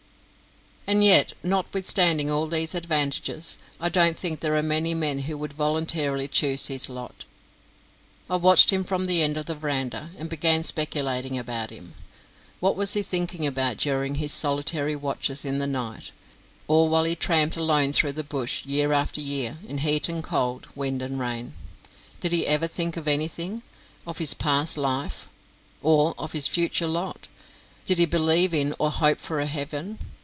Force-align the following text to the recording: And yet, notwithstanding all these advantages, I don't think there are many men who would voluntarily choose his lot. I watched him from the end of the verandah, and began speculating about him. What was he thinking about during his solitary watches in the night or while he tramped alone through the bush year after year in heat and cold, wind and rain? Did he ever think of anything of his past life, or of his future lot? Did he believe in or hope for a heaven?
And 0.87 1.03
yet, 1.05 1.33
notwithstanding 1.41 2.29
all 2.29 2.47
these 2.47 2.75
advantages, 2.75 3.57
I 3.79 3.87
don't 3.87 4.17
think 4.17 4.39
there 4.41 4.57
are 4.57 4.63
many 4.63 4.93
men 4.93 5.19
who 5.19 5.37
would 5.37 5.53
voluntarily 5.53 6.27
choose 6.27 6.65
his 6.65 6.89
lot. 6.89 7.23
I 8.29 8.35
watched 8.35 8.73
him 8.73 8.83
from 8.83 9.05
the 9.05 9.21
end 9.21 9.37
of 9.37 9.45
the 9.45 9.55
verandah, 9.55 10.09
and 10.17 10.27
began 10.27 10.65
speculating 10.65 11.37
about 11.37 11.69
him. 11.69 11.93
What 12.59 12.75
was 12.75 12.93
he 12.93 13.03
thinking 13.03 13.47
about 13.47 13.77
during 13.77 14.15
his 14.15 14.33
solitary 14.33 14.93
watches 14.95 15.45
in 15.45 15.59
the 15.59 15.67
night 15.67 16.11
or 16.67 16.89
while 16.89 17.05
he 17.05 17.15
tramped 17.15 17.55
alone 17.55 17.93
through 17.93 18.13
the 18.13 18.23
bush 18.23 18.65
year 18.65 18.91
after 18.91 19.21
year 19.21 19.59
in 19.65 19.77
heat 19.77 20.09
and 20.09 20.21
cold, 20.21 20.67
wind 20.75 21.01
and 21.01 21.21
rain? 21.21 21.53
Did 22.19 22.33
he 22.33 22.45
ever 22.47 22.67
think 22.67 22.97
of 22.97 23.07
anything 23.07 23.61
of 24.05 24.17
his 24.17 24.33
past 24.33 24.77
life, 24.77 25.29
or 25.81 26.13
of 26.17 26.33
his 26.33 26.49
future 26.49 26.87
lot? 26.87 27.29
Did 27.85 27.97
he 27.97 28.05
believe 28.05 28.53
in 28.53 28.75
or 28.77 28.91
hope 28.91 29.19
for 29.21 29.39
a 29.39 29.45
heaven? 29.45 29.99